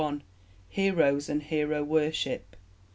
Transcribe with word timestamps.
Heroes 0.69 1.29
and 1.29 1.43
Hero 1.43 1.83
Worship. 1.83 2.55